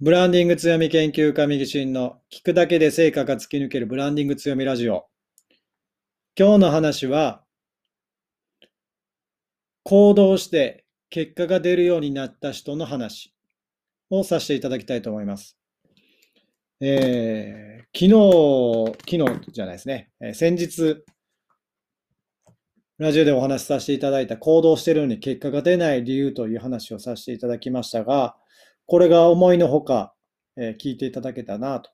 [0.00, 5.06] ブランディング強み研究家右進の聞くだけで成果が突き抜けるブランディング強みラジオ。
[6.36, 7.44] 今日の話は、
[9.84, 13.32] 行動して結果が出るようになった人の話
[14.10, 15.56] をさせていただきたいと思います。
[16.80, 18.06] えー、昨
[19.06, 21.04] 日、昨日じゃないですね、えー、先日、
[22.98, 28.34] ラジオでお話しさせていただいた行動してるのに結果が出ない理由という話をさせていただきましたが、
[28.86, 30.14] これが思いのほか、
[30.56, 31.90] えー、聞いていただけたなと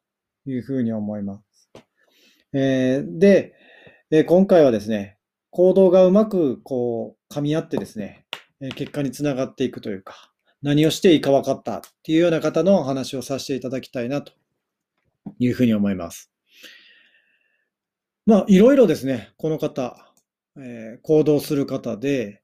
[0.46, 1.70] いうふうに思います。
[2.52, 3.54] えー、で、
[4.10, 5.18] えー、今回はですね、
[5.50, 8.26] 行動がうまくこう噛み合ってですね、
[8.60, 10.30] え結果につながっていくというか、
[10.62, 14.32] 何をしていいか分かったっていうような方のお話をさせていただきたいなと
[15.38, 16.30] いうふうに思います。
[18.26, 20.12] まあ、いろいろですね、この方、
[20.56, 22.42] えー、行動する方で、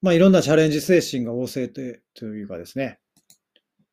[0.00, 1.80] まあ、いろんなチャレンジ精神が旺盛と
[2.24, 2.98] いうかですね、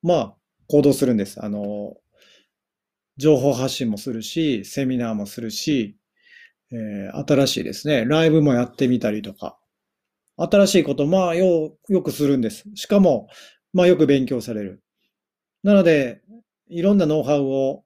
[0.04, 0.36] まあ、
[0.68, 1.44] 行動するんです。
[1.44, 1.96] あの、
[3.18, 5.98] 情報発信もするし、セミナーもするし、
[6.72, 9.58] えー、新しいですね、ライブもやってみたりとか、
[10.38, 12.66] 新しいこと、まあ、よ、よくするんです。
[12.76, 13.28] しかも、
[13.74, 14.84] まあ、よく勉強される。
[15.64, 16.22] なので、
[16.68, 17.84] いろんなノウハウを、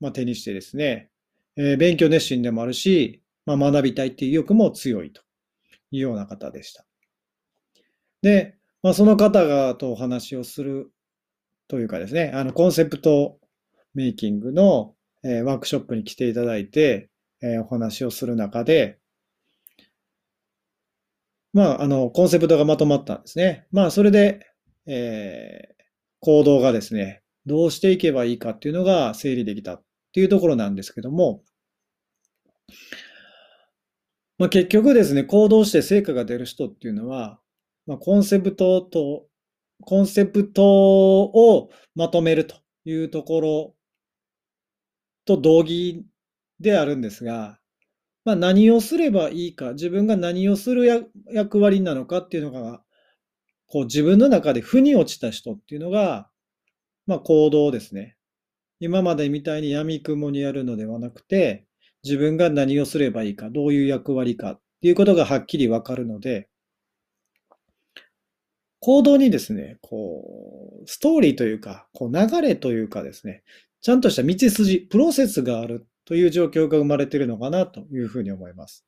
[0.00, 1.10] まあ、手にしてですね、
[1.56, 5.22] えー、勉強熱心でもあるし、まあ、学びたいっていう意欲も強いと
[5.90, 6.85] いうような方でした。
[8.26, 10.90] で、まあ、その方がとお話をする
[11.68, 13.38] というかですね、あの、コンセプト
[13.94, 17.08] メイキングの、えー、ワークショップに来ていただいて、
[17.40, 18.98] えー、お話をする中で、
[21.52, 23.68] まあ、あの、コンセプトがまとまったんですね。
[23.70, 24.44] まあ、それで、
[24.86, 25.84] えー、
[26.18, 29.82] 行動がですね、どうしていけばいいかっていうのが整理できたっ
[30.12, 31.44] ていうところなんですけども、
[34.36, 37.38] まあ、結局ですね、行動して成果が出る人っていうのは、
[37.86, 39.26] まあ、コンセプトと、
[39.82, 43.74] コンセプトをまとめるというところ
[45.26, 46.04] と同義
[46.60, 47.58] であるんですが、
[48.24, 52.82] まあ、何をすればいいか、自分が何をする役割なのかっていうのが、
[53.68, 56.28] こう自分の中で負に落ちた人っていうのが、
[57.06, 58.16] まあ、行動ですね。
[58.80, 61.66] 今までみたいに闇雲にやるのではなくて、
[62.02, 66.48] 自分が何をすればいいか、どういう役割かっていうことがはっきりわかるので、
[68.86, 73.42] 行動にですね、こう、ストーリーというか、こう流れというかですね、
[73.80, 78.86] ちゃんとした道筋、プロセスがあるという状況が生まれているのかなというふうに思います。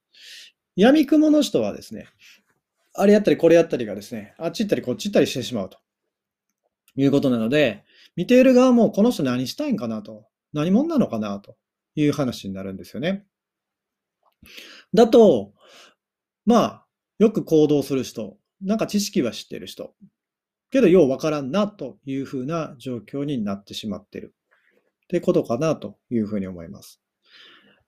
[0.77, 2.07] 闇雲の人はですね、
[2.95, 5.79] あれやったりこれやったりがですね、あっち行ったりこっち行ったりしてしまうと
[6.95, 7.83] いうことなので、
[8.15, 11.57] 見ている側もこの人何したいんかなと、何者なのかなと
[11.97, 13.27] いう話になるんですよね。
[14.95, 15.55] だと、
[16.47, 16.87] まあ、
[17.19, 19.95] よく行動する人、なんか知識は知ってる人、
[20.71, 24.35] けどようわからんなというふうな状況になってしまってる。
[25.05, 27.01] ってことかなというふうに思います。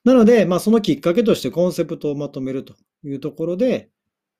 [0.04, 3.90] なので、まあそのきっかけとしてコンセプトをまとめるというところで、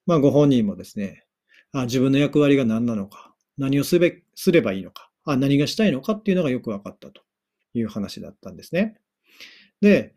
[0.06, 1.24] まあご本人もですね、
[1.72, 7.20] あ自分の役割が何なのか、何をすべすればいいのか、あ何がしたいのかっていうのがよく分かったと
[7.74, 8.96] いう話だったんですね。
[9.82, 10.14] で、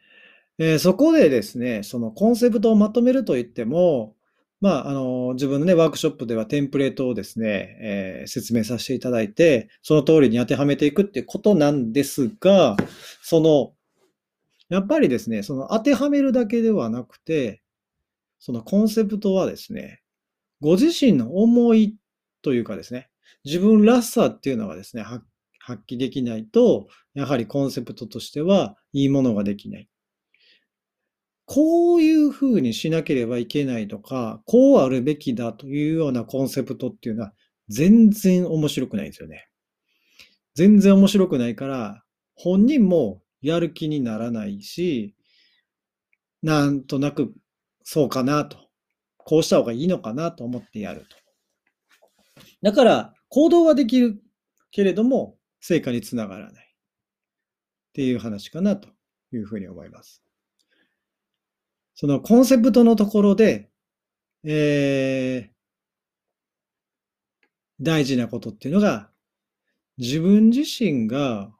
[0.57, 4.15] えー、そこでですね、そのコンセプトをまとめるといっても、
[4.63, 12.77] まあ、あの、自分のね、ワークショップではテンプレートをですね、えー、説明させていただいて、その通りに当てはめていくっていうことなんですが、
[13.21, 13.73] その、
[14.69, 17.61] やっぱりですね、その当てはめるだけではなくて、
[18.39, 20.01] そのコンセプトはですね、
[20.61, 21.97] ご自身の思い
[22.41, 23.09] というかですね、
[23.43, 25.25] 自分らしさっていうのがですね、発
[25.89, 29.89] 揮できないと、やはりコンセプトとしてはいいものができない。
[31.45, 37.33] こういうふうにしなければいけないとか、こうあるべきだというようなコンセプトっていうのは
[37.67, 39.47] 全然面白くないんですよね。
[40.55, 42.03] 全然面白くないから、
[42.35, 45.15] 本人もやる気にならないし、
[46.41, 47.33] なんとなく
[47.83, 48.57] そうかなと、
[49.17, 51.17] こうした方がいいのかなと思ってやると。
[52.61, 54.21] だから、行動はできる
[54.71, 56.63] けれども、成果につながらない。
[56.63, 58.89] っていう話かなと
[59.31, 60.23] いうふうに思います。
[61.95, 63.69] そのコンセプトのところで、
[64.43, 65.53] えー、
[67.81, 69.09] 大事なことっていうのが、
[69.97, 71.51] 自分自身が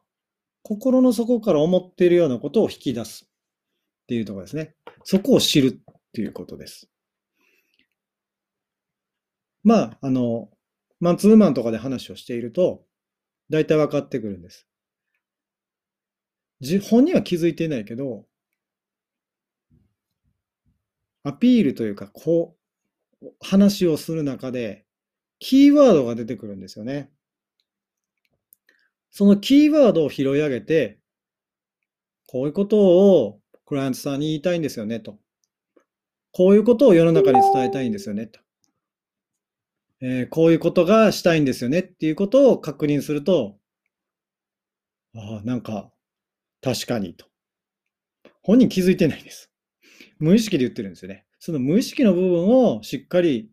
[0.63, 4.75] 心の底から思っているようなことを引き出すっていうところですね。
[5.03, 6.89] そこを知るっていうことです。
[9.63, 10.49] まあ、あの、
[10.99, 12.83] マンツーマンとかで話をしていると、
[13.49, 14.67] 大体分かってくるんです。
[16.89, 18.25] 本人は気づいていないけど、
[21.23, 22.55] アピールというか、こ
[23.21, 24.85] う、話をする中で、
[25.39, 27.11] キーワードが出てくるんですよね。
[29.11, 30.99] そのキーワードを拾い上げて、
[32.27, 35.19] こういうことをクライアントさんに言いたいんですよねと。
[36.31, 38.39] こういうことを世の中に伝えたいんですよねと。
[40.01, 43.57] えー、こういうことがしたいんですよねっていうことを確認すると、
[45.15, 45.91] ああ、なんか、
[46.61, 47.27] 確かにと。
[48.41, 49.52] 本人気づいてないです。
[50.23, 51.25] 無意識で言ってるんですよね。
[51.37, 53.51] その無意識の部分をしっかり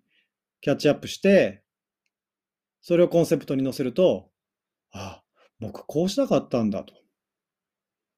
[0.61, 1.65] キャッチアップして、
[2.81, 4.31] それをコンセプトに載せると、
[4.93, 5.25] ああ、
[5.59, 6.95] 僕こうしたかったんだと。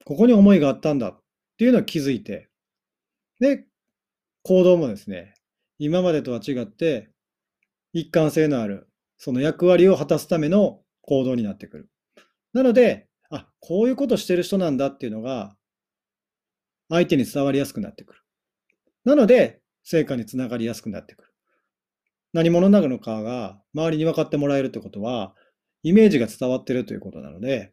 [0.05, 1.21] ここに思いがあったんだっ
[1.57, 2.51] ていうのを気づいて、
[3.41, 3.65] で、
[4.43, 5.33] 行動もですね、
[5.79, 7.09] 今までとは違って、
[7.95, 11.91] 一貫性のある、その役割を果たすための行動になってくる。
[12.53, 15.57] なので、あ、こういうことしてる人なんだっていうのが、
[16.91, 18.21] 相手に伝わりやすくなってくる。
[19.05, 21.33] なので、成果につながりやすくなってくる。
[22.33, 25.35] 何者なのかが周りに分かってもらえるってことは、
[25.83, 27.73] イメージが伝わってるということなので、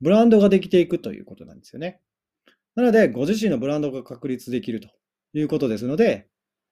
[0.00, 2.00] ブランドができていくということなんですよね。
[2.76, 4.88] なので、ご自身のブランドが確立できると
[5.34, 6.28] いうことですので、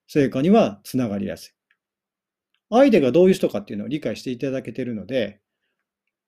[0.06, 1.52] 成果にはつながりやすい。
[2.70, 5.40] 相手がどういう人かっていうのを理解していただけているので、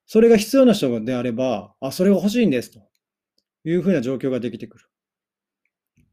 [0.06, 2.80] それが必要な人であれば、あ、それが欲しいんですと
[3.64, 4.84] いうふうな状況ができてくる。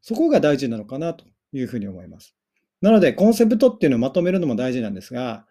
[0.01, 1.25] そこが大事なのかなと
[1.57, 2.35] いうふうに思います。
[2.81, 5.45] なので、コンセプトっていうのをまとめるのも大事なんですが、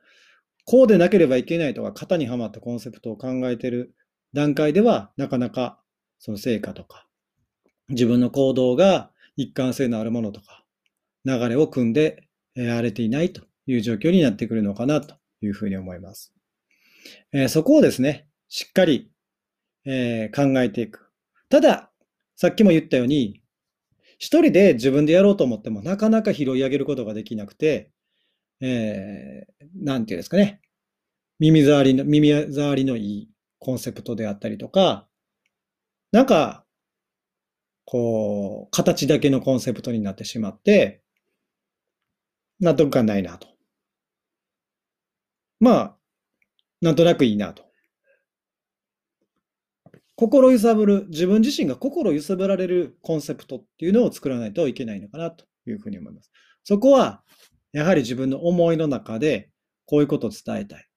[0.66, 3.94] こうでなければいけないとか、型にはまったコンセプトを考えている
[4.32, 5.80] 段階では、なかなか
[6.18, 7.06] その成果とか、
[7.88, 10.64] 自分の行動が一貫性のあるものとか、
[11.24, 16.34] 流れを組んで荒れていないという状況になってくるのかなというふうに思います。
[17.32, 19.10] えー、そこをですね、しっかり、
[19.84, 21.10] えー、考えていく。
[21.48, 21.90] ただ、
[22.36, 23.42] さっきも言ったように、
[24.18, 27.90] 一人で自分でやろうと思ってもなかなか拾い上げることができなくて、
[28.60, 30.60] えー、なんていうんですかね。
[31.38, 35.08] 耳障りの、耳障りのいいコンセプトであったりとか、
[36.12, 36.64] なんか、
[37.84, 41.02] こう、形だけのコンセプトになってしまって、
[42.60, 43.48] 納得感ないなと。
[45.60, 45.96] まあ、
[46.80, 47.64] なんとなくいいなと。
[50.16, 56.30] 心揺さぶる、自分自身が心揺さぶられるコンセプトっていうのを作らないといけないのかなというふうに思います。
[56.62, 57.24] そこは、
[57.72, 59.50] やはり自分の思いの中で、
[59.86, 60.88] こういうことを伝えたい。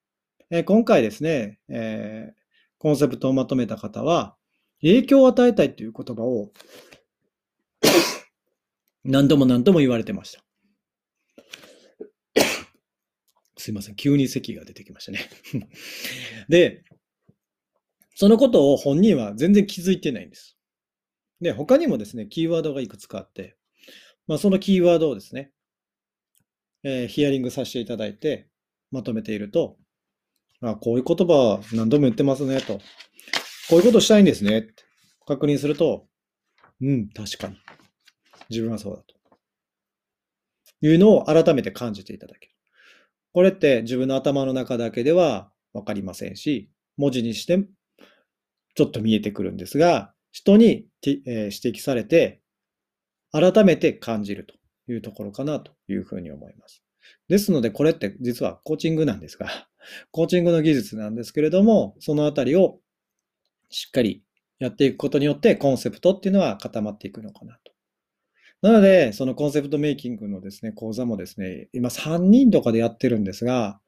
[0.50, 2.34] えー、今回ですね、えー、
[2.78, 4.36] コンセプトをまとめた方は、
[4.80, 6.52] 影響を与えたいという言葉を
[9.04, 10.44] 何度も何度も言われてました。
[13.58, 13.96] すいません。
[13.96, 15.28] 急に咳が出てきましたね
[16.48, 16.84] で、
[18.20, 20.58] そのことを本人は全然気づいてないんです。
[21.40, 23.56] で、他にもですね、キーワードがいくつかあって、
[24.26, 25.52] まあ、そのキーワードをですね、
[26.82, 28.48] えー、ヒアリングさせていただいて、
[28.90, 29.76] まとめていると、
[30.60, 32.80] あ、こういう言葉何度も言ってますね、と。
[33.70, 34.74] こういうことしたいんですね、って
[35.24, 36.08] 確認すると、
[36.80, 37.56] うん、確かに。
[38.50, 39.14] 自分はそうだと。
[40.80, 42.52] いうのを改めて感じていただける。
[43.32, 47.64] これって自分の頭の中だけではわかりませんし、文字にして
[48.74, 52.40] ちょっと見えてくるんですが、人に、え指摘されて、
[53.32, 54.54] 改めて感じると
[54.92, 56.82] いうところかなというふうに思います。
[57.28, 59.48] ですので、これって実はコーチングなんですが、
[60.12, 62.80] コーチングの技術なんですけれども、そのあたりを
[63.70, 64.22] しっかり
[64.58, 67.72] やっていくことによって、コンセプトっていうのは固まっていくのかなと。
[68.60, 73.80] なので、そのコンセプトメイキングのですね、講座もですね、今3人とかでやってるんですが、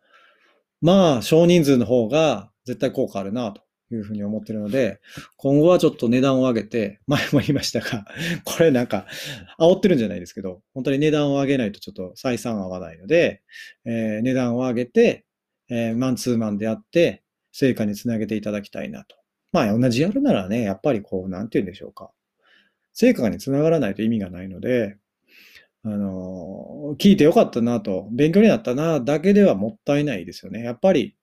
[0.80, 3.62] まあ、少人数の方が絶対効果あるなと
[3.94, 5.00] いうふうに思ってるので、
[5.36, 8.06] 今後はちょっと値段を上げて、前も言いましたが、
[8.44, 9.06] これなんか、
[9.58, 13.42] 煽ってるんじゃないですけど、本当に値段を上げないとちょっと採算合わないので、
[13.84, 15.24] えー、値段を上げて、
[15.68, 19.16] えー、マンツーマンでやって、成果につなげていただきたいなと。
[19.52, 22.10] まあ、同じやるならね、やっぱりこう、なんて言うんでしょうか。
[22.92, 24.96] 成果につながらないと意味がないので、
[25.82, 30.62] あの、聞いてよかったなと、勉強になったな、だけではもったいないですよね。
[30.62, 31.16] やっぱり、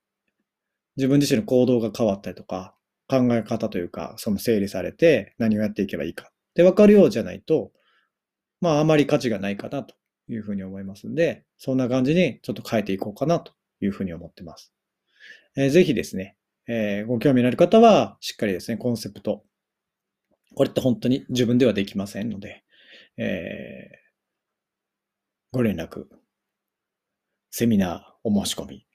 [0.98, 2.76] 自分自身の行動が変わったりとか、
[3.08, 7.72] 考え方というか、その整理されて何をやっていけばいいかって分かるようじゃないと、
[8.60, 9.96] まああまり価値がないかなと
[10.28, 14.74] いうふうに思いますんで、そんな感じにちょっと変えていこうかなというふうに思ってます。
[15.56, 16.36] えー、ぜひですね、
[16.68, 19.44] えー、ご興味のある方は、しっかりですね、コンセプト。
[20.56, 22.64] これって本当に自分ではできませんので、
[23.18, 23.98] えー、
[25.52, 26.06] ご連絡、
[27.52, 28.88] セミナーお申し込み。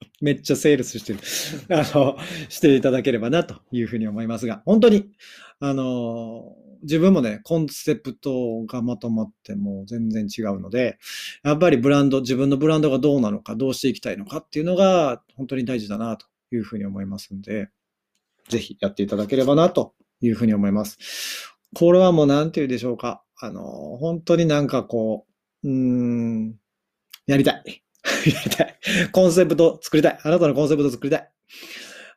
[0.20, 1.18] めっちゃセールスしてる
[1.76, 2.16] あの、
[2.48, 5.10] していただければなというふうに思いますが、本当に、
[5.60, 10.98] あの、自分もね、コンセプトがまとまっても全然違うので、
[11.42, 17.68] やっぱりブランド、自分のブランドがどうなのか、どうしていきたいのかっていうのが本当に大事だなというふうに思いますんで、
[18.48, 20.98] ぜひやっていただければな、というふうに思います。
[21.74, 23.22] これはもうなんて言うでしょうか。
[23.40, 23.62] あの、
[23.98, 25.26] 本当になんかこ
[25.64, 26.56] う、うーん、
[27.26, 27.82] やりたい。
[28.26, 28.76] やりたい。
[29.12, 30.18] コンセプト作りたい。
[30.22, 31.30] あなたのコンセプト作りたい。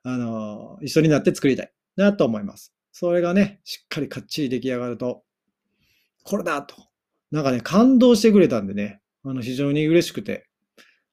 [0.03, 1.73] あの、一緒になって作りたい。
[1.95, 2.73] なと思います。
[2.91, 5.23] それがね、しっかりかっちり出来上がると、
[6.23, 6.75] これだと。
[7.31, 10.47] なんかね、感動してくれたんでね、あの、非常に嬉しくて、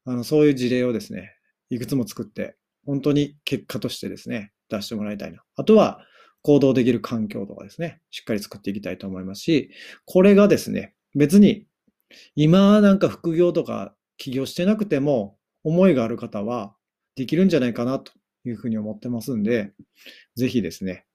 [0.05, 1.35] あの、そういう事例をですね、
[1.71, 5.43] いくつも作って、本当に結果としてですね、出してもらいたいな。
[5.57, 6.05] あとは、
[6.43, 9.71] 行動できる環境とかですね、しっかり作っていきたいと思いますし、
[10.07, 11.67] これがですね、別に、
[12.35, 16.75] 今なんか副業とか起業してなくても、思いがある方は
[17.17, 18.13] できるんじゃないかなと
[18.45, 19.73] いうふうに思ってますんで、
[20.37, 21.07] ぜひですね、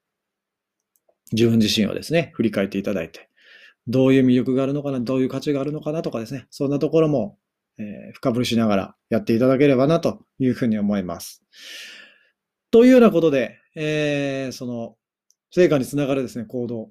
[1.31, 3.29] 自分自身をですね、振り返っていただいて、
[3.88, 7.38] どういう魅力があるのかな、どういう価値があるのかなとかですね、そんなところも、
[7.77, 11.43] え、深掘りしながらやっていただければなというふうに思います。
[12.71, 14.95] というようなことで、えー、その、
[15.51, 16.89] 成果につながるですね、行動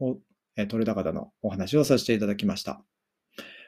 [0.00, 0.18] を、
[0.56, 2.82] えー、取れた方のお話をさせていただきました。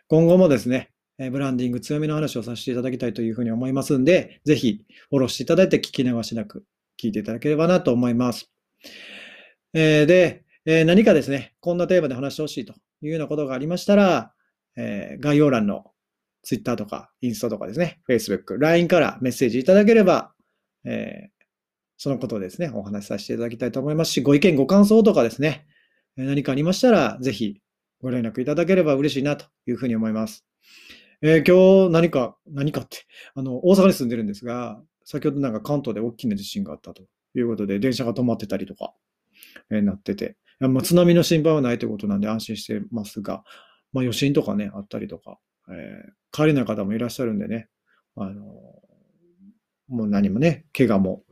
[0.08, 6.64] 今後もですね、えブランディング強めの話をさせていただきたいというふうに思いますんで、ぜひフォローしていただいて聞き流しなく
[7.00, 8.50] 聞いていただければなと思います。
[9.74, 14.32] えー、で、えー、何かですね、こんなテーマで話してほしいというようなことがありましたら、
[14.76, 15.92] えー、概要欄の
[16.42, 20.32] Twitter とかインスタとかですね、Facebook、LINE からメッセージいただければ、
[20.84, 21.30] え
[21.98, 25.66] そのことをですね、お話しさせていただきたいと思いますし、ご意見、ご感想とかですね、
[26.16, 27.60] 何かありましたら、ぜひ
[28.00, 30.44] ご連絡いただければ嬉しいなというふうに思います。
[31.20, 37.02] えー、今日何か、何かって、あの、大阪に住んでるんですが、先ほどなんか関東で大きな地震があったと
[37.34, 38.92] いうことで、電車が止まってたりとか、
[39.70, 43.44] えー、なってて、まあ、津波の心配はないということなんで安心してますが、
[43.92, 45.38] まあ、余震とかね、あったりとか、
[45.70, 47.68] えー、帰れない方もいらっしゃるんでね、
[48.16, 48.44] あの
[49.88, 51.24] もう何もね、怪我も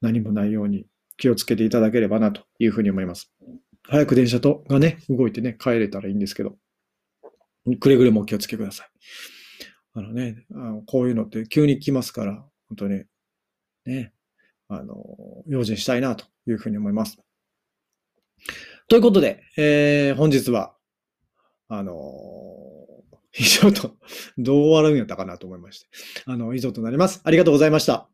[0.00, 3.32] 何もないように気をつけていただければなというふうに思います。
[3.82, 6.56] 早く電車とがね、動いてね、帰れたらいいんですけど、
[7.78, 8.88] くれぐれもお気をつけください。
[9.94, 13.04] あのね、あのこういうのって急に来ますから、本当に、
[13.86, 14.12] ね、
[14.68, 14.94] あの、
[15.46, 17.18] 用心したいなというふうに思います。
[18.88, 20.74] ということで、えー、本日は、
[21.68, 21.94] あの
[23.36, 23.96] 以上と、
[24.38, 25.88] どう終わるんやったかなと思いまして、
[26.26, 27.20] あの、以上となります。
[27.24, 28.08] ありがとうございました。